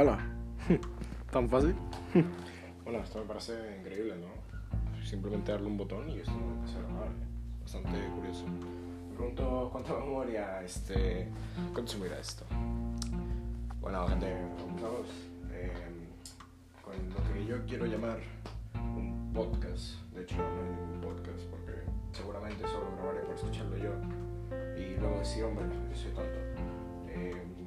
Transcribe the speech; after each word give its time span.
Hola. 0.00 0.16
¿Tan 1.32 1.48
fácil? 1.48 1.74
bueno, 2.84 3.00
esto 3.00 3.18
me 3.18 3.24
parece 3.24 3.78
increíble, 3.80 4.14
¿no? 4.14 5.04
Simplemente 5.04 5.50
darle 5.50 5.66
un 5.66 5.76
botón 5.76 6.08
y 6.08 6.20
esto 6.20 6.30
empieza 6.30 6.78
a 6.78 6.82
grabar. 6.82 7.08
Bastante 7.62 7.98
curioso. 8.14 8.44
Me 8.46 9.16
pregunto 9.16 9.68
cuánta 9.72 9.94
memoria 9.94 10.62
este, 10.62 11.26
consumirá 11.74 12.16
esto. 12.20 12.44
Bueno, 13.80 14.06
gente, 14.06 14.36
vamos 14.80 15.08
eh, 15.50 15.72
con 16.84 16.94
lo 16.94 17.34
que 17.34 17.44
yo 17.44 17.66
quiero 17.66 17.86
llamar 17.86 18.20
un 18.74 19.32
podcast. 19.34 20.00
De 20.14 20.22
hecho, 20.22 20.36
no 20.36 20.62
hay 20.62 20.76
ningún 20.76 21.00
podcast 21.00 21.44
porque 21.50 21.72
seguramente 22.12 22.62
solo 22.68 22.86
grabaré 22.98 23.22
por 23.22 23.34
escucharlo 23.34 23.76
yo 23.76 23.90
y 24.80 24.96
luego 24.96 25.18
decir, 25.18 25.42
hombre, 25.42 25.64
que 25.90 25.96
soy 25.96 26.12
tonto. 26.12 26.38
Eh, 27.08 27.57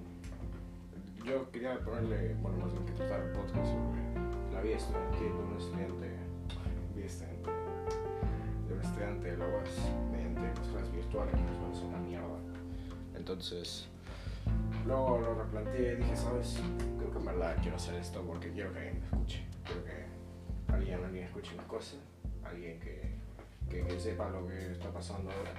yo 1.31 1.49
quería 1.51 1.79
ponerle, 1.79 2.35
bueno, 2.41 2.57
más 2.57 2.73
bien 2.73 2.85
que 2.85 2.91
tratar 2.91 3.21
el 3.21 3.31
podcast 3.31 3.65
sobre 3.65 4.53
la 4.53 4.61
vida 4.61 4.75
estudiantil 4.75 5.27
de 5.27 5.43
un 5.43 5.57
estudiante, 5.57 6.09
vida 6.93 7.05
estudiante, 7.05 7.49
de 8.67 8.73
un 8.73 8.81
estudiante 8.81 9.31
de 9.31 9.37
la 9.37 9.45
mediante 10.11 10.41
las 10.41 10.67
clases 10.67 10.91
virtuales, 10.91 11.33
que 11.33 11.77
es 11.77 11.83
una 11.83 11.97
mierda. 11.99 12.37
Entonces, 13.15 13.87
luego 14.85 15.19
lo 15.19 15.35
replanteé 15.35 15.93
y 15.93 15.95
dije, 15.97 16.17
¿sabes? 16.17 16.59
Creo 16.97 17.11
que 17.11 17.17
en 17.19 17.25
verdad 17.25 17.57
quiero 17.61 17.77
hacer 17.77 17.95
esto 17.95 18.21
porque 18.27 18.51
quiero 18.51 18.73
que 18.73 18.79
alguien 18.79 18.99
me 18.99 19.05
escuche. 19.05 19.45
Quiero 19.63 19.85
que 19.85 20.73
alguien, 20.73 21.03
alguien 21.05 21.23
escuche 21.25 21.53
una 21.53 21.67
cosa, 21.67 21.95
alguien 22.43 22.77
que, 22.81 23.15
que, 23.69 23.85
que 23.85 23.99
sepa 23.99 24.29
lo 24.29 24.45
que 24.47 24.71
está 24.73 24.91
pasando 24.91 25.31
ahora 25.31 25.53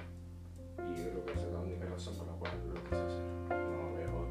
y 0.77 0.93
creo 0.93 1.25
que 1.25 1.31
esa 1.33 1.47
es 1.47 1.53
la 1.53 1.59
única 1.59 1.85
razón 1.85 2.15
por 2.17 2.27
la 2.27 2.33
cual 2.33 2.51
lo 2.67 2.83
quise 2.83 2.95
hacer. 2.95 3.21
No 3.49 3.93
veo 3.93 4.22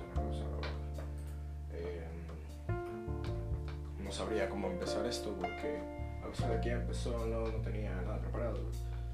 no 4.13 4.19
sabría 4.19 4.47
cómo 4.51 4.69
empezar 4.69 5.07
esto 5.07 5.35
porque 5.41 5.81
a 6.23 6.29
pesar 6.29 6.51
de 6.51 6.61
que 6.61 6.69
ya 6.69 6.75
empezó 6.75 7.27
no, 7.27 7.47
no 7.47 7.59
tenía 7.63 7.95
nada 8.03 8.21
preparado. 8.21 8.59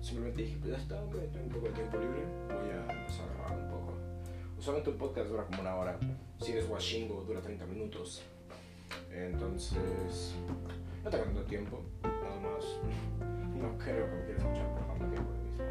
Simplemente 0.01 0.43
dije, 0.43 0.57
pues 0.61 0.73
ya 0.73 0.79
está, 0.79 1.01
hombre, 1.01 1.21
tengo 1.29 1.47
un 1.47 1.53
poco 1.53 1.67
de 1.69 1.73
tiempo 1.73 1.99
libre, 1.99 2.25
voy 2.49 2.71
a 2.71 2.93
empezar 2.93 3.29
a 3.29 3.35
grabar 3.35 3.59
un 3.61 3.71
poco. 3.71 3.93
Usualmente 4.59 4.91
un 4.91 4.99
podcast 4.99 5.29
dura 5.29 5.45
como 5.45 5.61
una 5.61 5.77
hora, 5.77 5.97
si 6.41 6.51
eres 6.51 6.69
washingo 6.69 7.23
dura 7.23 7.41
30 7.41 7.65
minutos. 7.67 8.25
Entonces, 9.13 10.35
no 11.05 11.11
tengo 11.11 11.25
tanto 11.27 11.45
tiempo, 11.45 11.81
nada 12.03 12.41
más. 12.41 12.65
No 13.59 13.77
creo 13.77 14.09
que 14.09 14.15
me 14.15 14.25
quieras 14.25 14.45
escuchar 14.45 14.73
por 14.73 14.87
tanto 14.87 15.05
tiempo 15.07 15.33
lo 15.33 15.39
mismo. 15.43 15.65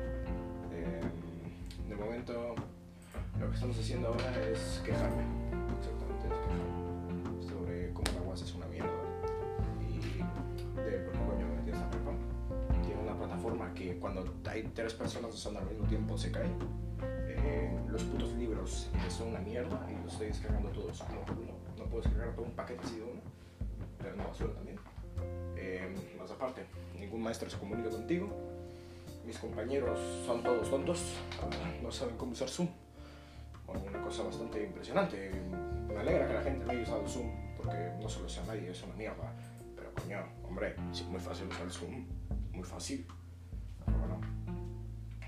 Eh, 0.73 1.01
de 1.87 1.95
momento, 1.95 2.55
lo 3.39 3.49
que 3.49 3.55
estamos 3.55 3.77
haciendo 3.77 4.07
ahora 4.09 4.49
es 4.51 4.81
quejarme. 4.85 5.46
Cuando 13.99 14.25
hay 14.49 14.63
tres 14.73 14.93
personas 14.93 15.33
usando 15.33 15.59
al 15.59 15.65
mismo 15.65 15.85
tiempo 15.87 16.17
se 16.17 16.31
cae. 16.31 16.49
Eh, 17.27 17.79
los 17.89 18.03
putos 18.03 18.33
libros 18.33 18.89
son 19.09 19.29
una 19.29 19.39
mierda 19.39 19.87
y 19.89 20.03
los 20.03 20.13
estoy 20.13 20.27
descargando 20.27 20.69
todos 20.69 21.01
por 21.01 21.37
uno. 21.37 21.53
No 21.77 21.85
puedo 21.85 22.03
descargar 22.03 22.35
todo 22.35 22.45
un 22.45 22.51
paquete 22.51 22.81
así 22.83 22.97
de 22.97 23.03
uno, 23.03 23.21
pero 23.99 24.15
no 24.15 24.27
basura 24.27 24.53
también. 24.53 24.77
Eh, 25.55 26.15
más 26.17 26.31
aparte, 26.31 26.65
ningún 26.99 27.21
maestro 27.21 27.49
se 27.49 27.57
comunica 27.57 27.89
contigo. 27.89 28.29
Mis 29.25 29.37
compañeros 29.37 29.99
son 30.25 30.41
todos 30.41 30.69
tontos, 30.69 31.15
no 31.83 31.91
saben 31.91 32.15
cómo 32.15 32.31
usar 32.31 32.47
Zoom. 32.47 32.69
Una 33.67 34.01
cosa 34.01 34.23
bastante 34.23 34.63
impresionante. 34.63 35.31
Me 35.89 35.99
alegra 35.99 36.27
que 36.27 36.33
la 36.33 36.41
gente 36.41 36.65
no 36.65 36.71
haya 36.71 36.81
usado 36.81 37.07
Zoom, 37.07 37.29
porque 37.57 37.91
no 38.01 38.07
solo 38.07 38.29
sea 38.29 38.45
nadie, 38.45 38.71
es 38.71 38.81
una 38.83 38.95
mierda. 38.95 39.33
Pero 39.75 39.93
coño, 39.93 40.19
hombre, 40.47 40.75
sí, 40.93 41.03
muy 41.03 41.19
fácil 41.19 41.47
usar 41.47 41.69
Zoom, 41.69 42.07
muy 42.53 42.63
fácil. 42.63 43.05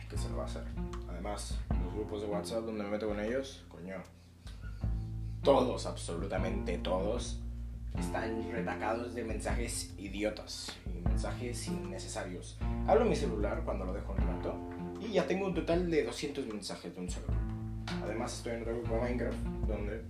Pero 0.10 0.18
¿qué 0.18 0.18
se 0.18 0.30
lo 0.30 0.38
va 0.38 0.44
a 0.44 0.46
hacer? 0.48 0.64
Además, 1.10 1.58
los 1.84 1.94
grupos 1.94 2.22
de 2.22 2.28
WhatsApp 2.28 2.66
donde 2.66 2.84
me 2.84 2.90
meto 2.90 3.08
con 3.08 3.20
ellos, 3.20 3.64
coño, 3.70 3.96
todos, 5.44 5.86
absolutamente 5.86 6.78
todos, 6.80 7.40
están 7.98 8.52
retacados 8.52 9.14
de 9.14 9.24
mensajes 9.24 9.94
idiotas 9.98 10.78
y 10.88 11.08
mensajes 11.08 11.68
innecesarios. 11.68 12.58
Hablo 12.88 13.04
en 13.04 13.10
mi 13.10 13.16
celular 13.16 13.62
cuando 13.64 13.86
lo 13.86 13.94
dejo 13.94 14.14
un 14.14 14.18
rato 14.18 14.56
y 15.00 15.14
ya 15.14 15.28
tengo 15.28 15.48
un 15.48 15.54
total 15.54 15.90
de 15.90 16.04
200 16.04 16.46
mensajes 16.48 16.94
de 16.94 17.02
un 17.02 17.10
solo 17.10 17.28
grupo. 17.28 18.04
Además 18.04 18.34
estoy 18.38 18.54
en 18.54 18.62
otro 18.62 18.74
grupo 18.76 18.96
de 18.96 19.02
Minecraft 19.02 19.38
donde 19.68 20.04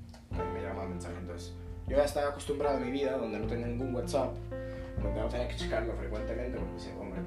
me 0.54 0.62
llaman 0.62 0.90
mensajes. 0.90 1.18
Entonces 1.20 1.54
yo 1.88 1.98
ya 1.98 2.06
estaba 2.06 2.30
acostumbrado 2.30 2.78
a 2.78 2.80
mi 2.80 2.92
vida 2.92 3.18
donde 3.18 3.40
no 3.40 3.48
tengo 3.48 3.66
ningún 3.66 3.96
WhatsApp, 3.96 4.34
donde 5.02 5.20
no 5.20 5.28
tenía 5.28 5.48
que 5.48 5.56
checarlo 5.56 5.94
frecuentemente 5.94 6.58
porque 6.58 6.74
decía, 6.74 6.94
hombre, 7.00 7.22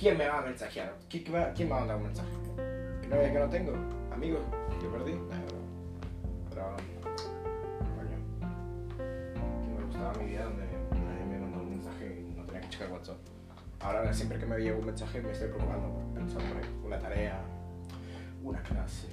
¿quién 0.00 0.16
me 0.16 0.26
va 0.26 0.38
a 0.38 0.42
mensajear? 0.42 0.96
¿Quién 1.10 1.24
va, 1.34 1.52
quién 1.52 1.70
va 1.70 1.76
a 1.76 1.80
mandar 1.80 1.96
un 1.98 2.04
mensaje? 2.04 2.30
¿Que 3.02 3.06
no, 3.06 3.20
que 3.20 3.38
no 3.38 3.50
tengo? 3.50 3.72
¿Amigo? 4.10 4.38
¿Yo 4.82 4.90
perdí? 4.90 5.12
No. 5.12 5.28
Pero, 6.48 6.76
coño, 7.96 8.18
que 9.62 9.68
me 9.68 9.84
gustaba 9.84 10.14
mi 10.14 10.30
vida 10.30 10.44
donde 10.44 10.64
nadie 10.64 11.24
me 11.26 11.38
mandaba 11.38 11.62
un 11.62 11.70
mensaje 11.70 12.18
y 12.18 12.34
no 12.34 12.44
tenía 12.44 12.62
que 12.62 12.68
checar 12.70 12.90
WhatsApp. 12.90 13.18
Ahora 13.80 14.12
siempre 14.12 14.38
que 14.38 14.46
me 14.46 14.58
llega 14.58 14.78
un 14.78 14.86
mensaje 14.86 15.20
me 15.20 15.32
estoy 15.32 15.48
preocupando, 15.48 16.02
pensando 16.14 16.54
en 16.60 16.84
una 16.84 16.98
tarea, 16.98 17.40
una 18.42 18.62
clase, 18.62 19.08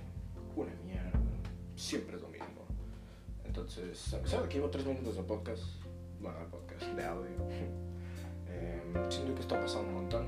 una 0.56 0.72
mierda, 0.86 1.12
siempre 1.75 2.16
es 2.16 2.22
lo 2.22 2.30
mismo. 2.30 2.48
Entonces, 3.44 4.14
a 4.14 4.22
pesar 4.22 4.44
de 4.44 4.50
que 4.50 4.56
llevo 4.56 4.69
tres 4.69 4.86
minutos 4.86 5.18
de 5.18 5.24
podcast, 5.24 5.64
bueno, 6.22 6.40
de 6.40 6.46
podcast, 6.46 6.84
de 6.84 7.06
audio, 7.06 7.30
eh, 8.50 8.81
siento 9.09 9.36
que 9.36 9.42
está 9.42 9.59
pasando 9.59 9.88
un 9.90 9.96
montón, 9.96 10.28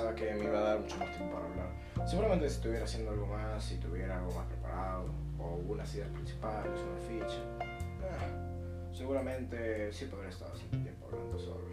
pensaba 0.00 0.14
que 0.14 0.34
me 0.34 0.44
iba 0.44 0.58
a 0.58 0.62
dar 0.62 0.80
mucho 0.80 0.96
más 0.96 1.10
tiempo 1.10 1.34
para 1.34 1.46
hablar. 1.46 2.08
Seguramente 2.08 2.48
si 2.48 2.56
estuviera 2.56 2.84
haciendo 2.84 3.10
algo 3.10 3.26
más, 3.26 3.62
si 3.62 3.76
tuviera 3.76 4.18
algo 4.18 4.32
más 4.32 4.46
preparado, 4.46 5.10
o 5.38 5.56
unas 5.68 5.94
ideas 5.94 6.08
principales, 6.10 6.80
una 6.80 7.00
ficha, 7.00 7.40
eh, 7.60 8.92
seguramente 8.92 9.92
sí 9.92 10.06
podría 10.06 10.30
estar 10.30 10.48
bastante 10.48 10.78
tiempo 10.78 11.06
hablando 11.12 11.38
solo. 11.38 11.66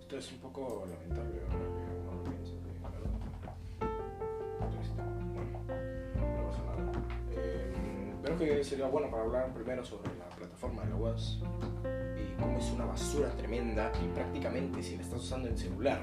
Esto 0.00 0.18
es 0.18 0.32
un 0.32 0.38
poco 0.38 0.86
lamentable 0.88 1.40
verdad. 1.40 1.56
Creo 8.22 8.38
que 8.38 8.64
sería 8.64 8.88
bueno 8.88 9.08
para 9.08 9.22
hablar 9.22 9.54
primero 9.54 9.84
sobre 9.84 10.10
la 10.18 10.28
plataforma 10.36 10.82
de 10.82 10.90
la 10.90 10.96
UAS 10.96 11.38
y 12.18 12.40
cómo 12.40 12.58
es 12.58 12.70
una 12.72 12.84
basura 12.84 13.30
tremenda 13.36 13.92
y 14.04 14.08
prácticamente 14.08 14.82
si 14.82 14.96
la 14.96 15.02
estás 15.02 15.20
usando 15.20 15.48
en 15.48 15.56
celular 15.56 16.00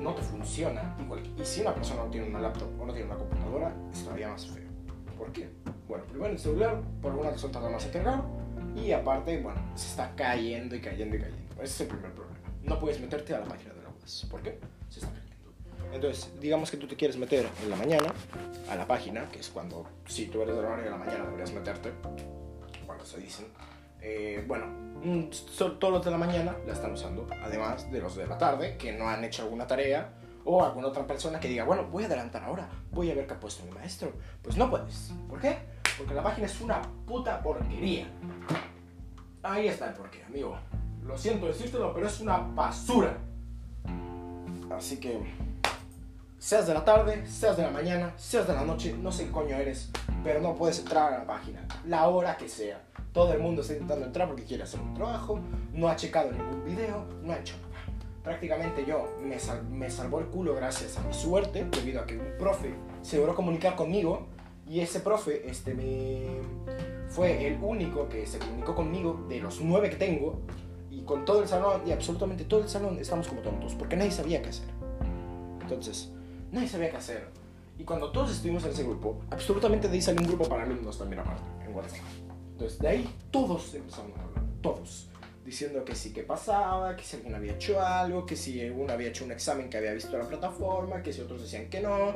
no 0.00 0.14
te 0.14 0.22
funciona. 0.22 0.96
Y 1.38 1.44
si 1.44 1.60
una 1.60 1.74
persona 1.74 2.04
no 2.04 2.10
tiene 2.10 2.28
una 2.28 2.40
laptop 2.40 2.68
o 2.80 2.86
no 2.86 2.92
tiene 2.92 3.08
una 3.08 3.18
computadora, 3.18 3.74
es 3.92 4.02
todavía 4.02 4.28
más 4.28 4.46
feo. 4.46 4.68
¿Por 5.16 5.32
qué? 5.32 5.50
Bueno, 5.86 6.04
primero 6.04 6.32
el 6.32 6.38
celular, 6.38 6.80
por 7.02 7.12
alguna 7.12 7.30
razón 7.30 7.52
tarda 7.52 7.68
más 7.68 7.84
en 7.84 7.92
cargar 7.92 8.22
y 8.74 8.92
aparte, 8.92 9.40
bueno, 9.42 9.60
se 9.74 9.88
está 9.88 10.14
cayendo 10.14 10.74
y 10.74 10.80
cayendo 10.80 11.16
y 11.16 11.20
cayendo. 11.20 11.54
Ese 11.62 11.64
es 11.64 11.80
el 11.82 11.86
primer 11.88 12.12
problema. 12.12 12.38
No 12.62 12.78
puedes 12.78 13.00
meterte 13.00 13.34
a 13.34 13.40
la 13.40 13.46
página 13.46 13.74
de 13.74 13.82
la 13.82 13.88
UAS. 13.90 14.26
¿Por 14.30 14.42
qué? 14.42 14.58
Se 14.88 15.00
está 15.00 15.10
cayendo. 15.12 15.30
Entonces, 15.92 16.32
digamos 16.40 16.70
que 16.70 16.76
tú 16.76 16.86
te 16.86 16.96
quieres 16.96 17.16
meter 17.16 17.48
en 17.62 17.70
la 17.70 17.76
mañana 17.76 18.14
a 18.70 18.76
la 18.76 18.86
página, 18.86 19.28
que 19.30 19.40
es 19.40 19.48
cuando, 19.48 19.86
si 20.06 20.26
tú 20.26 20.40
eres 20.42 20.56
de 20.56 20.62
la 20.62 20.68
hora 20.68 20.82
de 20.82 20.90
la 20.90 20.96
mañana, 20.96 21.24
deberías 21.24 21.52
meterte, 21.52 21.90
cuando 22.86 23.04
se 23.04 23.18
dicen. 23.18 23.46
Eh, 24.02 24.44
bueno, 24.46 24.66
mm, 24.66 25.30
todos 25.56 25.92
los 25.92 26.04
de 26.04 26.10
la 26.10 26.18
mañana 26.18 26.56
la 26.66 26.72
están 26.72 26.92
usando, 26.92 27.26
además 27.42 27.90
de 27.90 28.00
los 28.00 28.16
de 28.16 28.26
la 28.26 28.38
tarde, 28.38 28.76
que 28.76 28.92
no 28.92 29.08
han 29.08 29.24
hecho 29.24 29.42
alguna 29.42 29.66
tarea, 29.66 30.12
o 30.44 30.64
alguna 30.64 30.88
otra 30.88 31.06
persona 31.06 31.38
que 31.38 31.48
diga, 31.48 31.64
bueno, 31.64 31.84
voy 31.90 32.04
a 32.04 32.06
adelantar 32.06 32.44
ahora, 32.44 32.68
voy 32.90 33.10
a 33.10 33.14
ver 33.14 33.26
qué 33.26 33.34
ha 33.34 33.40
puesto 33.40 33.64
mi 33.64 33.72
maestro. 33.72 34.12
Pues 34.42 34.56
no 34.56 34.70
puedes. 34.70 35.12
¿Por 35.28 35.40
qué? 35.40 35.58
Porque 35.98 36.14
la 36.14 36.22
página 36.22 36.46
es 36.46 36.60
una 36.60 36.80
puta 37.06 37.42
porquería. 37.42 38.06
Ahí 39.42 39.68
está 39.68 39.88
el 39.88 39.94
porqué, 39.94 40.24
amigo. 40.24 40.58
Lo 41.04 41.16
siento 41.16 41.46
decírtelo, 41.46 41.92
pero 41.94 42.06
es 42.06 42.20
una 42.20 42.38
basura. 42.38 43.18
Así 44.70 44.98
que, 44.98 45.20
seas 46.38 46.66
de 46.66 46.74
la 46.74 46.84
tarde, 46.84 47.26
seas 47.26 47.56
de 47.56 47.64
la 47.64 47.70
mañana, 47.70 48.12
seas 48.16 48.46
de 48.46 48.54
la 48.54 48.64
noche, 48.64 48.94
no 48.98 49.10
sé 49.10 49.26
qué 49.26 49.32
coño 49.32 49.56
eres, 49.56 49.90
pero 50.22 50.40
no 50.40 50.54
puedes 50.54 50.78
entrar 50.78 51.12
a 51.12 51.18
la 51.18 51.26
página, 51.26 51.66
la 51.86 52.08
hora 52.08 52.36
que 52.36 52.48
sea. 52.48 52.80
Todo 53.12 53.32
el 53.32 53.40
mundo 53.40 53.62
está 53.62 53.72
intentando 53.74 54.06
entrar 54.06 54.28
porque 54.28 54.44
quiere 54.44 54.62
hacer 54.62 54.80
un 54.80 54.94
trabajo, 54.94 55.40
no 55.72 55.88
ha 55.88 55.96
checado 55.96 56.30
ningún 56.30 56.64
video, 56.64 57.04
no 57.22 57.32
ha 57.32 57.38
hecho 57.38 57.54
nada. 57.62 57.70
Prácticamente 58.22 58.84
yo 58.86 59.16
me, 59.22 59.38
sal- 59.38 59.64
me 59.68 59.90
salvó 59.90 60.20
el 60.20 60.26
culo 60.26 60.54
gracias 60.54 60.96
a 60.98 61.02
mi 61.02 61.12
suerte, 61.12 61.64
debido 61.64 62.00
a 62.02 62.06
que 62.06 62.16
un 62.18 62.38
profe 62.38 62.74
se 63.02 63.16
logró 63.16 63.34
comunicar 63.34 63.74
conmigo 63.74 64.26
y 64.68 64.80
ese 64.80 65.00
profe 65.00 65.48
este, 65.50 65.74
me 65.74 66.26
fue 67.08 67.48
el 67.48 67.58
único 67.62 68.08
que 68.08 68.26
se 68.26 68.38
comunicó 68.38 68.74
conmigo 68.76 69.24
de 69.28 69.40
los 69.40 69.60
nueve 69.60 69.90
que 69.90 69.96
tengo 69.96 70.38
y 70.90 71.02
con 71.02 71.24
todo 71.24 71.42
el 71.42 71.48
salón 71.48 71.82
y 71.86 71.90
absolutamente 71.92 72.44
todo 72.44 72.60
el 72.60 72.68
salón 72.68 72.98
estamos 73.00 73.26
como 73.26 73.40
tontos 73.40 73.74
porque 73.74 73.96
nadie 73.96 74.12
sabía 74.12 74.40
qué 74.42 74.50
hacer. 74.50 74.68
Entonces, 75.62 76.12
nadie 76.52 76.68
sabía 76.68 76.90
qué 76.90 76.96
hacer. 76.98 77.28
Y 77.78 77.84
cuando 77.84 78.12
todos 78.12 78.30
estuvimos 78.30 78.62
en 78.64 78.70
ese 78.70 78.84
grupo, 78.84 79.18
absolutamente 79.30 79.88
de 79.88 79.94
ahí 79.94 80.02
salió 80.02 80.20
un 80.20 80.28
grupo 80.28 80.44
para 80.48 80.62
alumnos 80.64 80.98
también 80.98 81.20
aparte, 81.20 81.42
en 81.66 81.74
WhatsApp. 81.74 81.98
Entonces, 82.60 82.78
de 82.78 82.88
ahí 82.88 83.14
todos 83.30 83.74
empezaron 83.74 84.12
a 84.18 84.22
hablar, 84.22 84.44
todos. 84.60 85.08
Diciendo 85.46 85.82
que 85.82 85.94
sí, 85.94 86.12
que 86.12 86.22
pasaba, 86.22 86.94
que 86.94 87.02
si 87.02 87.16
alguno 87.16 87.38
había 87.38 87.54
hecho 87.54 87.80
algo, 87.80 88.26
que 88.26 88.36
si 88.36 88.60
alguno 88.60 88.92
había 88.92 89.08
hecho 89.08 89.24
un 89.24 89.32
examen 89.32 89.70
que 89.70 89.78
había 89.78 89.94
visto 89.94 90.18
la 90.18 90.28
plataforma, 90.28 91.02
que 91.02 91.10
si 91.10 91.22
otros 91.22 91.40
decían 91.40 91.70
que 91.70 91.80
no. 91.80 92.10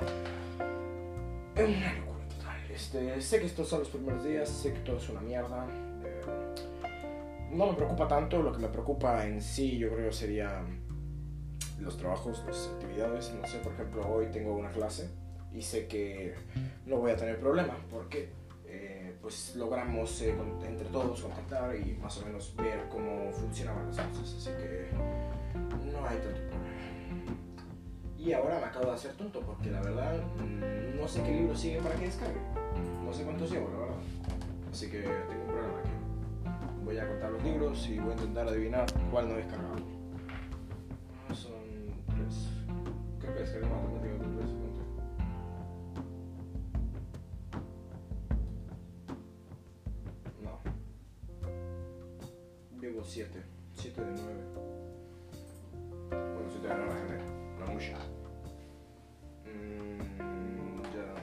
Es 1.56 1.66
una 1.66 1.94
locura 1.94 2.28
total. 2.28 2.70
Este, 2.70 3.22
sé 3.22 3.40
que 3.40 3.46
estos 3.46 3.66
son 3.66 3.78
los 3.80 3.88
primeros 3.88 4.22
días, 4.22 4.50
sé 4.50 4.74
que 4.74 4.80
todo 4.80 4.98
es 4.98 5.08
una 5.08 5.22
mierda. 5.22 5.66
eh, 6.04 6.20
no 7.50 7.68
me 7.68 7.72
preocupa 7.72 8.06
tanto, 8.06 8.42
lo 8.42 8.52
que 8.52 8.58
me 8.58 8.68
preocupa 8.68 9.26
en 9.26 9.40
sí 9.40 9.78
yo 9.78 9.94
creo 9.94 10.12
sería 10.12 10.62
los 11.80 11.96
trabajos, 11.96 12.44
las 12.46 12.68
actividades. 12.74 13.32
No 13.32 13.48
sé, 13.48 13.60
por 13.60 13.72
ejemplo, 13.72 14.06
hoy 14.06 14.26
tengo 14.26 14.54
una 14.54 14.70
clase 14.70 15.08
y 15.54 15.62
sé 15.62 15.86
que 15.86 16.34
no 16.84 16.98
voy 16.98 17.12
a 17.12 17.16
tener 17.16 17.40
problema 17.40 17.78
porque 17.90 18.43
eh, 18.74 19.14
pues 19.22 19.54
logramos 19.56 20.20
eh, 20.22 20.34
entre 20.66 20.88
todos 20.88 21.22
contactar 21.22 21.76
y 21.76 21.96
más 22.02 22.18
o 22.18 22.26
menos 22.26 22.54
ver 22.56 22.88
cómo 22.90 23.30
funcionaban 23.32 23.86
las 23.86 23.96
cosas. 24.08 24.34
Así 24.38 24.50
que 24.50 24.88
no 25.92 26.06
hay 26.06 26.16
tanto 26.18 26.40
problema. 26.40 26.64
Y 28.18 28.32
ahora 28.32 28.58
me 28.58 28.66
acabo 28.66 28.86
de 28.86 28.92
hacer 28.92 29.12
tonto 29.12 29.40
porque 29.40 29.70
la 29.70 29.80
verdad 29.80 30.16
mm, 30.38 30.96
no 31.00 31.06
sé 31.06 31.22
qué 31.22 31.30
libro 31.30 31.54
sigue 31.56 31.80
para 31.80 31.94
que 31.94 32.06
descargue. 32.06 32.40
No 33.04 33.12
sé 33.12 33.22
cuántos 33.22 33.50
llevo, 33.50 33.68
la 33.70 33.78
verdad. 33.78 33.96
Así 34.72 34.90
que 34.90 35.02
tengo 35.02 35.42
un 35.42 35.52
problema 35.52 35.78
aquí. 35.78 35.90
Voy 36.84 36.98
a 36.98 37.06
contar 37.06 37.30
los 37.30 37.42
libros 37.44 37.88
y 37.88 37.98
voy 37.98 38.10
a 38.10 38.14
intentar 38.14 38.48
adivinar 38.48 38.86
cuál 39.10 39.28
no 39.28 39.34
he 39.34 39.38
descargado. 39.38 39.76
Ah, 41.28 41.34
Son 41.34 41.52
tres. 42.06 42.48
Creo 43.20 43.34
que 43.34 43.40
descargué 43.40 43.68
matemáticas 43.68 44.18
7. 53.14 53.30
7 53.76 54.00
de 54.00 54.10
9. 54.10 54.22
Bueno, 56.10 56.48
7 56.50 56.66
de 56.66 56.74
9. 56.74 57.20
Una 57.56 57.66
mucha. 57.66 57.96
Mm, 59.46 60.82
ya. 60.90 61.14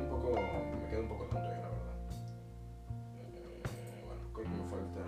Un 0.00 0.08
poco. 0.08 0.32
Me 0.32 0.88
quedo 0.88 1.02
un 1.02 1.08
poco 1.08 1.24
tonto 1.24 1.46
ya, 1.46 1.60
la 1.60 1.68
verdad. 1.68 1.96
Eh, 3.20 4.02
bueno, 4.06 4.22
creo 4.32 4.44
que 4.46 4.50
me 4.50 4.66
falta 4.70 5.02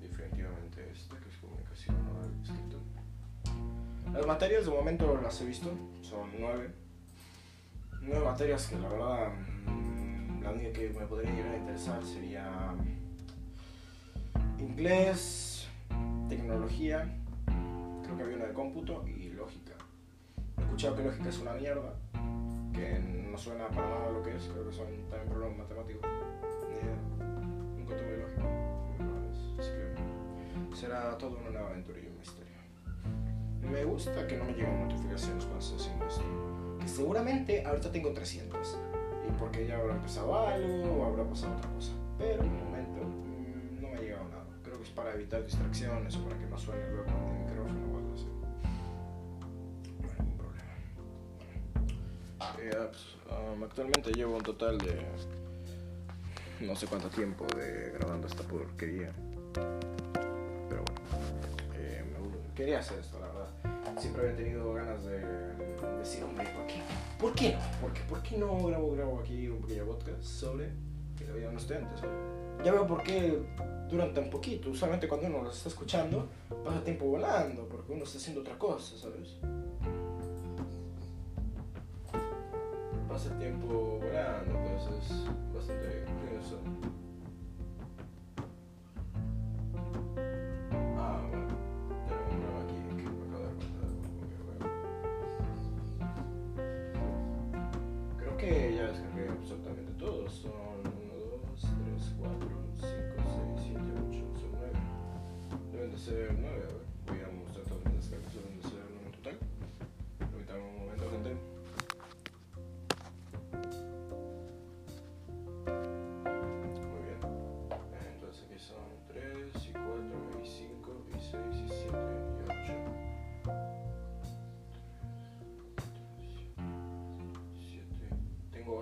definitivamente 0.00 0.90
esta 0.90 1.16
que 1.20 1.28
es 1.28 1.36
comunicación 1.36 1.94
oral 2.08 2.34
escrito. 2.42 2.78
Las 4.12 4.26
materias 4.26 4.64
de 4.64 4.72
momento 4.72 5.20
las 5.22 5.40
he 5.40 5.44
visto, 5.44 5.70
son 6.02 6.30
9. 6.36 6.68
9 8.02 8.24
materias 8.24 8.66
que 8.66 8.76
la 8.76 8.88
verdad 8.88 9.30
mm, 9.66 10.42
la 10.42 10.50
única 10.50 10.72
que 10.72 10.90
me 10.90 11.06
podría 11.06 11.30
llegar 11.30 11.54
a 11.54 11.58
interesar 11.58 12.04
sería 12.04 12.74
inglés, 14.60 15.68
tecnología, 16.28 17.10
creo 18.02 18.16
que 18.16 18.22
había 18.22 18.36
una 18.36 18.46
de 18.46 18.52
cómputo 18.52 19.04
y 19.06 19.30
lógica. 19.30 19.72
He 20.58 20.62
escuchado 20.62 20.96
que 20.96 21.04
lógica 21.04 21.28
es 21.28 21.38
una 21.38 21.54
mierda, 21.54 21.94
que 22.72 22.98
no 22.98 23.38
suena 23.38 23.68
para 23.68 23.88
nada 23.88 24.10
lo 24.10 24.22
que 24.22 24.36
es, 24.36 24.44
creo 24.44 24.68
que 24.68 24.72
son 24.72 24.86
también 25.08 25.28
problemas 25.28 25.58
matemáticos. 25.58 26.02
Ni. 26.68 27.78
Nunca 27.78 27.96
tuve 27.96 28.18
lógica. 28.18 28.42
Así 29.58 29.70
que 29.70 30.76
será 30.76 31.16
todo 31.16 31.38
una 31.38 31.50
nueva 31.50 31.70
aventura 31.70 31.98
y 31.98 32.06
un 32.06 32.18
misterio. 32.18 32.50
Me 33.62 33.84
gusta 33.84 34.26
que 34.26 34.36
no 34.36 34.44
me 34.44 34.52
lleguen 34.52 34.88
notificaciones 34.88 35.44
cuando 35.44 35.64
estoy 35.64 35.78
haciendo 35.78 36.06
esto. 36.06 36.24
Que 36.80 36.88
seguramente 36.88 37.64
ahorita 37.64 37.90
tengo 37.92 38.12
300. 38.12 38.78
Y 39.28 39.32
porque 39.38 39.66
ya 39.66 39.78
habrá 39.78 39.94
empezado 39.94 40.48
algo 40.48 41.02
o 41.02 41.06
habrá 41.06 41.24
pasado 41.24 41.56
otra 41.56 41.70
cosa. 41.70 41.92
Pero 42.18 42.42
evitar 45.20 45.44
distracciones 45.44 46.16
o 46.16 46.24
para 46.24 46.38
que 46.38 46.46
no 46.46 46.58
suene 46.58 46.82
el 46.82 46.90
micrófono 46.92 47.92
o 47.92 47.96
algo 47.96 48.14
así. 48.14 48.26
Eh, 52.62 52.70
pues, 52.70 53.16
um, 53.30 53.62
actualmente 53.62 54.12
llevo 54.12 54.36
un 54.36 54.42
total 54.42 54.78
de 54.78 54.98
no 56.60 56.76
sé 56.76 56.86
cuánto 56.86 57.08
tiempo 57.08 57.46
de 57.56 57.92
grabando 57.98 58.26
esta 58.26 58.42
porquería. 58.42 59.12
Pero 59.52 60.84
bueno, 60.84 61.00
eh, 61.74 62.04
me 62.04 62.54
quería 62.54 62.80
hacer 62.80 62.98
esto, 62.98 63.18
la 63.18 63.26
verdad. 63.26 64.00
Siempre 64.00 64.22
había 64.22 64.36
tenido 64.36 64.72
ganas 64.72 65.04
de 65.04 65.20
decir, 65.98 66.24
hombre, 66.24 66.46
¿por 66.54 66.66
qué? 66.66 66.82
¿Por 67.18 67.34
qué 67.34 67.52
no? 67.52 67.80
¿Por 67.80 67.92
qué, 67.92 68.00
por 68.08 68.22
qué 68.22 68.36
no 68.38 68.66
grabo, 68.66 68.92
grabo 68.92 69.20
aquí 69.20 69.48
un 69.48 69.60
pequeño 69.62 69.84
podcast 69.86 70.22
sobre 70.22 70.70
de 71.26 71.32
un. 71.32 71.56
Ya 72.64 72.72
veo 72.72 72.86
por 72.86 73.02
qué 73.02 73.42
duran 73.88 74.12
tan 74.12 74.30
poquito. 74.30 74.70
Usualmente 74.70 75.08
cuando 75.08 75.26
uno 75.26 75.42
los 75.42 75.56
está 75.56 75.68
escuchando, 75.68 76.28
pasa 76.64 76.82
tiempo 76.84 77.06
volando, 77.06 77.66
porque 77.68 77.92
uno 77.92 78.04
está 78.04 78.18
haciendo 78.18 78.42
otra 78.42 78.58
cosa, 78.58 78.96
¿sabes? 78.96 79.36
Pasa 83.08 83.36
tiempo 83.38 83.98
volando, 84.00 84.58
entonces 84.58 85.10
es 85.10 85.54
bastante 85.54 86.04
curioso. 86.20 86.58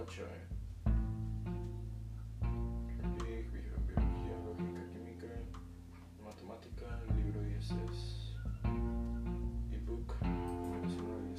8, 0.08 0.22
eh. 0.22 0.46
Bi- 3.18 3.44
bi- 3.52 3.70
Biología, 3.86 4.36
lógica, 4.42 4.82
química, 4.90 5.26
matemática, 6.24 6.86
libro 7.14 7.40
ISS, 7.46 8.34
ebook, 9.70 10.14
profesional 10.16 11.22
y. 11.28 11.36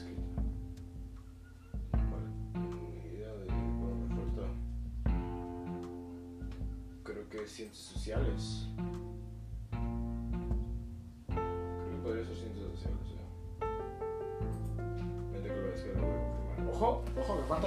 Creo 7.04 7.28
que 7.30 7.48
ciencias 7.48 7.78
sociales. 7.88 8.69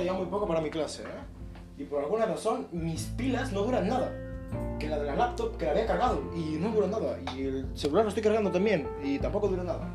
Ya 0.02 0.12
muy 0.12 0.26
poco 0.26 0.46
para 0.46 0.60
mi 0.60 0.70
clase, 0.70 1.02
¿eh? 1.02 1.78
Y 1.78 1.84
por 1.84 2.02
alguna 2.02 2.26
razón, 2.26 2.68
mis 2.72 3.04
pilas 3.04 3.52
no 3.52 3.62
duran 3.62 3.88
nada. 3.88 4.12
Que 4.78 4.88
la 4.88 4.98
de 4.98 5.06
la 5.06 5.16
laptop, 5.16 5.56
que 5.56 5.64
la 5.64 5.70
había 5.72 5.86
cargado, 5.86 6.22
y 6.34 6.56
no 6.58 6.70
dura 6.70 6.86
nada. 6.86 7.18
Y 7.34 7.46
el 7.46 7.66
celular 7.74 8.04
lo 8.04 8.08
estoy 8.08 8.22
cargando 8.22 8.50
también, 8.50 8.88
y 9.02 9.18
tampoco 9.18 9.48
dura 9.48 9.64
nada. 9.64 9.88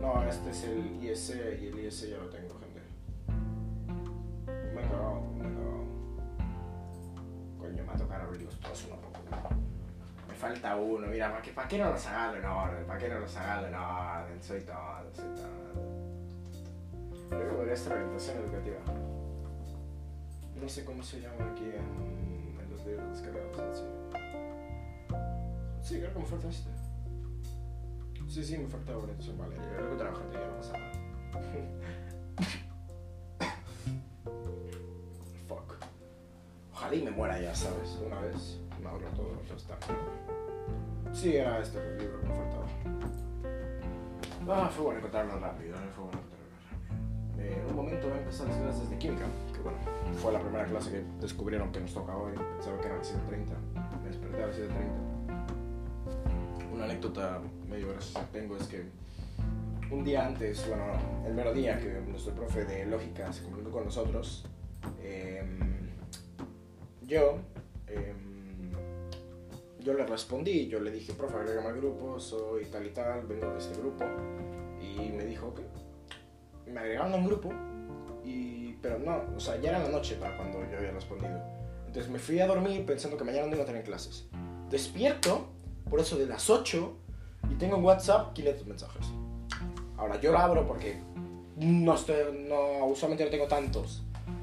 No, 0.00 0.22
este 0.22 0.50
es 0.50 0.64
el 0.64 1.02
IS 1.02 1.34
y 1.60 1.66
el 1.66 1.78
IS 1.80 2.08
ya 2.10 2.18
lo 2.18 2.28
tengo, 2.28 2.54
gente. 2.60 2.80
Me 4.46 4.80
he 4.80 4.84
cagado, 4.84 5.20
me 5.34 5.48
he. 5.48 5.52
Coño, 7.58 7.82
me 7.82 7.82
va 7.82 7.92
a 7.94 7.96
tocar 7.96 8.20
abrirlos 8.20 8.60
todos 8.60 8.84
uno 8.86 9.00
poco. 9.00 9.18
Me 10.28 10.34
falta 10.34 10.76
uno, 10.76 11.08
mira, 11.08 11.30
¿para 11.30 11.42
qué, 11.42 11.50
¿para 11.50 11.66
qué 11.66 11.78
no 11.78 11.90
los 11.90 12.06
agarro 12.06 12.38
en 12.38 12.44
orden? 12.44 12.86
¿Para 12.86 12.98
qué 13.00 13.08
no 13.08 13.18
los 13.18 13.36
agarro 13.36 13.66
en 13.66 13.74
orden? 13.74 14.42
Soy 14.42 14.60
todo, 14.60 15.10
soy 15.12 15.34
todo. 15.34 15.85
Creo 17.28 17.48
que 17.48 17.54
podría 17.56 17.76
ser 17.76 17.92
orientación 17.92 18.38
educativa. 18.38 18.78
No 20.60 20.68
sé 20.68 20.84
cómo 20.84 21.02
se 21.02 21.20
llama 21.20 21.50
aquí 21.52 21.64
en, 21.64 22.70
los 22.70 22.84
libros 22.86 23.10
descargados 23.10 23.84
sí. 25.82 25.98
Creo 25.98 26.12
que 26.12 26.18
me 26.18 26.26
falta 26.26 26.48
este. 26.48 26.70
Sí, 28.28 28.44
sí, 28.44 28.58
me 28.58 28.66
falta 28.68 28.96
orientación. 28.96 29.38
Vale, 29.38 29.56
yo 29.56 29.76
creo 29.76 29.90
que 29.90 29.96
trabajo 29.96 30.20
ya 30.32 30.46
no 30.46 30.56
pasa 30.56 30.72
nada. 30.78 30.92
Fuck. 35.46 35.74
Ojalá 36.72 36.94
y 36.94 37.02
me 37.02 37.10
muera 37.10 37.40
ya, 37.40 37.54
¿sabes? 37.54 37.98
Una 38.04 38.20
vez 38.20 38.58
me 38.82 38.88
ahorro 38.88 39.08
todo, 39.10 39.42
ya 39.48 39.54
está. 39.54 39.78
Sí, 41.12 41.36
era 41.36 41.60
este 41.60 41.78
el 41.78 41.98
libro 41.98 42.20
que 42.20 42.26
me 42.28 42.34
faltaba. 42.34 42.66
Ah, 44.48 44.68
fue 44.68 44.84
bueno 44.84 44.98
encontrarlo 44.98 45.38
rápido, 45.40 45.74
¿eh? 45.76 45.88
fue 45.94 46.04
bueno 46.04 46.18
encontrarlo. 46.18 46.45
Eh, 47.38 47.58
en 47.60 47.66
un 47.70 47.76
momento 47.76 48.08
voy 48.08 48.18
a 48.18 48.20
empezar 48.20 48.48
las 48.48 48.56
clases 48.56 48.90
de 48.90 48.98
química, 48.98 49.26
que 49.52 49.60
bueno, 49.60 49.78
fue 50.20 50.32
la 50.32 50.40
primera 50.40 50.64
clase 50.64 50.90
que 50.90 51.02
descubrieron 51.20 51.70
que 51.72 51.80
nos 51.80 51.92
tocaba 51.92 52.22
hoy, 52.22 52.32
pensaba 52.32 52.80
que 52.80 52.86
era 52.86 52.94
a 52.94 52.98
las 52.98 53.14
7.30, 53.14 53.20
me 54.02 54.08
desperté 54.08 54.42
a 54.42 54.46
las 54.46 54.56
7.30. 54.56 54.70
Una 56.74 56.84
anécdota 56.84 57.40
medio 57.68 57.88
graciosa 57.88 58.20
que 58.26 58.38
tengo 58.40 58.56
es 58.56 58.66
que 58.66 58.84
un 59.90 60.04
día 60.04 60.26
antes, 60.26 60.66
bueno, 60.68 60.84
el 61.26 61.34
mero 61.34 61.52
día 61.52 61.78
que 61.78 62.00
nuestro 62.08 62.34
profe 62.34 62.64
de 62.64 62.86
lógica 62.86 63.32
se 63.32 63.42
comunicó 63.44 63.70
con 63.70 63.84
nosotros, 63.84 64.44
em, 65.02 65.90
yo, 67.06 67.38
em, 67.86 68.72
yo 69.80 69.94
le 69.94 70.04
respondí, 70.04 70.66
yo 70.68 70.80
le 70.80 70.90
dije, 70.90 71.12
profe, 71.12 71.36
agrégame 71.36 71.68
al 71.68 71.76
grupo, 71.76 72.18
soy 72.18 72.64
tal 72.66 72.86
y 72.86 72.90
tal, 72.90 73.26
vengo 73.26 73.52
de 73.52 73.58
este 73.58 73.78
grupo, 73.78 74.04
y 74.80 75.12
me 75.12 75.24
dijo, 75.24 75.48
ok, 75.48 75.60
me 76.70 76.80
agregaron 76.80 77.12
a 77.12 77.16
un 77.16 77.26
grupo, 77.26 77.52
y, 78.24 78.72
pero 78.82 78.98
no, 78.98 79.22
o 79.36 79.40
sea, 79.40 79.60
ya 79.60 79.70
era 79.70 79.78
la 79.78 79.88
noche 79.88 80.16
para 80.16 80.36
cuando 80.36 80.58
yo 80.70 80.78
había 80.78 80.90
respondido. 80.90 81.40
Entonces 81.86 82.10
me 82.10 82.18
fui 82.18 82.40
a 82.40 82.46
dormir 82.46 82.84
pensando 82.84 83.16
que 83.16 83.24
mañana 83.24 83.46
no 83.46 83.54
iba 83.54 83.62
a 83.62 83.66
tener 83.66 83.84
clases. 83.84 84.26
Despierto, 84.70 85.48
por 85.88 86.00
eso 86.00 86.16
de 86.18 86.26
las 86.26 86.50
8, 86.50 86.96
y 87.50 87.54
tengo 87.54 87.76
en 87.76 87.84
WhatsApp 87.84 88.32
500 88.34 88.66
mensajes. 88.66 89.06
Ahora 89.96 90.20
yo 90.20 90.32
lo 90.32 90.38
abro 90.38 90.66
porque 90.66 91.00
no 91.56 91.94
estoy, 91.94 92.46
no, 92.48 92.86
usualmente 92.86 93.24
no 93.24 93.30
tengo 93.30 93.46
tantos. 93.46 94.02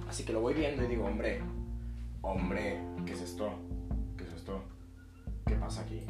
Así 0.10 0.24
que 0.24 0.34
lo 0.34 0.42
voy 0.42 0.54
viendo 0.54 0.84
y 0.84 0.88
digo, 0.88 1.06
hombre, 1.06 1.42
hombre, 2.22 2.80
¿qué 3.06 3.14
es 3.14 3.22
esto? 3.22 3.52
¿Qué 4.18 4.24
es 4.24 4.34
esto? 4.34 4.62
¿Qué 5.46 5.56
pasa 5.56 5.82
aquí? 5.82 6.02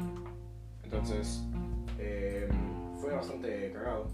Entonces, 0.82 1.42
eh, 1.98 2.48
fue 3.00 3.12
bastante 3.12 3.72
cagado. 3.72 4.06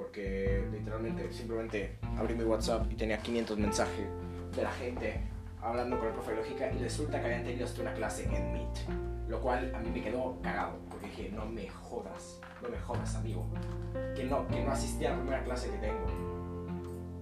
Porque 0.00 0.64
literalmente, 0.72 1.30
simplemente 1.30 1.98
abrí 2.16 2.34
mi 2.34 2.44
WhatsApp 2.44 2.90
y 2.90 2.94
tenía 2.94 3.18
500 3.18 3.58
mensajes 3.58 4.06
de 4.56 4.62
la 4.62 4.72
gente 4.72 5.20
hablando 5.60 5.98
con 5.98 6.08
el 6.08 6.14
profe 6.14 6.30
de 6.30 6.36
lógica 6.38 6.72
y 6.72 6.78
resulta 6.78 7.20
que 7.20 7.26
habían 7.26 7.44
tenido 7.44 7.66
hasta 7.66 7.82
una 7.82 7.92
clase 7.92 8.24
en 8.24 8.52
Meet. 8.54 9.28
Lo 9.28 9.38
cual 9.42 9.70
a 9.74 9.78
mí 9.78 9.90
me 9.90 10.02
quedó 10.02 10.40
cagado, 10.40 10.78
porque 10.88 11.06
dije, 11.06 11.30
no 11.36 11.44
me 11.44 11.68
jodas, 11.68 12.40
no 12.62 12.70
me 12.70 12.78
jodas, 12.78 13.14
amigo. 13.14 13.46
Que 14.16 14.24
no, 14.24 14.48
que 14.48 14.64
no 14.64 14.72
asistí 14.72 15.04
a 15.04 15.10
la 15.10 15.16
primera 15.16 15.44
clase 15.44 15.70
que 15.70 15.76
tengo. 15.76 16.06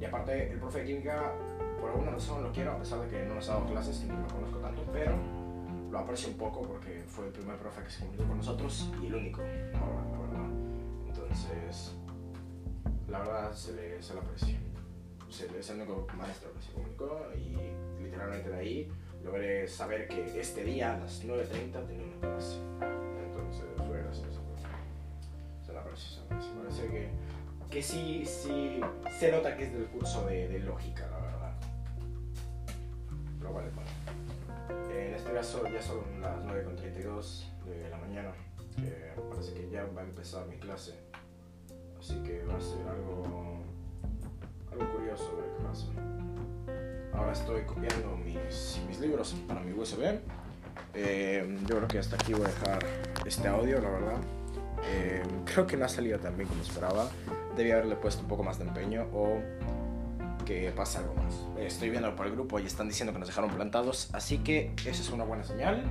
Y 0.01 0.05
aparte, 0.05 0.53
el 0.53 0.61
profe 0.61 0.79
de 0.79 0.85
química, 0.85 1.33
por 1.81 1.91
alguna 1.91 2.13
razón 2.13 2.45
lo 2.45 2.53
quiero, 2.53 2.73
a 2.73 2.79
pesar 2.79 3.01
de 3.01 3.09
que 3.09 3.25
no 3.25 3.35
nos 3.35 3.49
ha 3.49 3.55
dado 3.55 3.67
clases 3.67 4.05
y 4.05 4.07
no 4.07 4.21
lo 4.21 4.29
conozco 4.29 4.59
tanto, 4.59 4.85
pero 4.93 5.17
lo 5.91 5.99
aprecio 5.99 6.29
un 6.29 6.39
poco 6.39 6.63
porque 6.63 7.03
fue 7.09 7.27
el 7.27 7.33
primer 7.33 7.57
profe 7.57 7.83
que 7.83 7.91
se 7.91 7.99
comunicó 8.03 8.25
con 8.29 8.37
nosotros 8.37 8.89
y 9.03 9.07
el 9.07 9.15
único, 9.17 9.43
la 9.43 10.19
verdad. 10.21 10.49
Entonces, 11.09 11.98
la 13.09 13.21
verdad 13.21 13.53
se 13.53 13.73
le, 13.73 14.03
se 14.03 14.15
le 14.15 14.21
aprecia. 14.21 14.59
Se 15.31 15.51
le, 15.51 15.59
es 15.61 15.71
el 15.71 15.77
único 15.77 16.07
maestro 16.17 16.53
que 16.53 16.63
se 16.63 16.73
comunicó 16.73 17.27
y 17.37 18.03
literalmente 18.03 18.51
de 18.51 18.57
ahí 18.57 18.93
logré 19.25 19.67
saber 19.69 20.09
que 20.09 20.41
este 20.41 20.65
día 20.65 20.95
a 20.95 20.99
las 20.99 21.25
9.30 21.25 21.87
tenía 21.87 22.07
una 22.07 22.21
clase. 22.21 22.59
Entonces 23.27 23.65
fue 23.77 24.03
gracioso. 24.03 24.41
Se 25.65 25.73
la 25.73 25.81
aprecia, 25.81 26.09
se 26.09 26.19
la 26.19 26.25
aprecia. 26.25 26.53
Parece 26.63 26.89
que, 26.89 27.11
que 27.71 27.83
sí, 27.83 28.25
sí 28.25 28.81
se 29.19 29.33
nota 29.33 29.57
que 29.57 29.65
es 29.65 29.73
del 29.73 29.87
curso 29.87 30.27
de, 30.27 30.49
de 30.49 30.61
lógica, 30.61 31.07
la 31.11 31.19
verdad. 31.19 31.55
Cual 33.51 33.67
es 33.67 33.75
bueno. 33.75 33.91
En 34.91 35.15
este 35.15 35.33
caso 35.33 35.65
ya 35.73 35.81
son 35.81 36.21
las 36.21 36.45
9.32 36.45 37.65
de 37.65 37.89
la 37.89 37.97
mañana. 37.97 38.33
Parece 39.31 39.55
que 39.55 39.71
ya 39.71 39.85
va 39.87 40.03
a 40.03 40.05
empezar 40.05 40.47
mi 40.47 40.57
clase. 40.59 41.08
Así 42.09 42.17
que 42.23 42.43
va 42.51 42.57
a 42.57 42.61
ser 42.61 42.89
algo, 42.89 43.63
algo 44.73 44.93
curioso 44.95 45.37
ver 45.37 45.51
qué 45.59 45.63
pasa. 45.63 45.87
Ahora 47.13 47.33
estoy 47.33 47.61
copiando 47.65 48.17
mis, 48.17 48.81
mis 48.89 48.99
libros 48.99 49.37
para 49.47 49.61
mi 49.61 49.79
USB. 49.79 50.19
Eh, 50.95 51.59
yo 51.67 51.77
creo 51.77 51.87
que 51.87 51.99
hasta 51.99 52.17
aquí 52.17 52.33
voy 52.33 52.47
a 52.47 52.49
dejar 52.49 52.79
este 53.27 53.47
audio, 53.47 53.79
la 53.83 53.91
verdad. 53.91 54.21
Eh, 54.85 55.23
creo 55.45 55.67
que 55.67 55.77
no 55.77 55.85
ha 55.85 55.89
salido 55.91 56.19
tan 56.19 56.35
bien 56.35 56.49
como 56.49 56.63
esperaba. 56.63 57.11
Debía 57.59 57.75
haberle 57.75 57.97
puesto 57.97 58.23
un 58.23 58.29
poco 58.29 58.43
más 58.43 58.59
de 58.59 58.65
empeño 58.65 59.07
o 59.13 59.43
que 60.47 60.73
pase 60.75 60.97
algo 61.01 61.13
más. 61.13 61.35
Estoy 61.59 61.91
viendo 61.91 62.17
por 62.17 62.25
el 62.25 62.33
grupo 62.33 62.59
y 62.59 62.65
están 62.65 62.89
diciendo 62.89 63.13
que 63.13 63.19
nos 63.19 63.29
dejaron 63.29 63.51
plantados, 63.51 64.09
así 64.15 64.39
que 64.39 64.73
esa 64.87 65.03
es 65.03 65.11
una 65.11 65.25
buena 65.25 65.45
señal. 65.45 65.85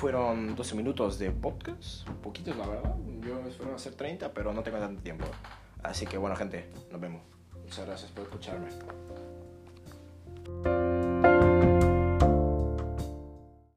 Fueron 0.00 0.56
12 0.56 0.76
minutos 0.76 1.18
de 1.18 1.30
podcast, 1.30 2.08
poquitos 2.22 2.56
la 2.56 2.66
verdad. 2.66 2.96
Yo 3.20 3.38
espero 3.46 3.74
hacer 3.74 3.92
30, 3.92 4.32
pero 4.32 4.54
no 4.54 4.62
tengo 4.62 4.78
tanto 4.78 5.02
tiempo. 5.02 5.26
Así 5.82 6.06
que 6.06 6.16
bueno, 6.16 6.34
gente, 6.36 6.70
nos 6.90 6.98
vemos. 6.98 7.20
Muchas 7.62 7.84
gracias 7.84 8.10
por 8.10 8.24
escucharme. 8.24 8.68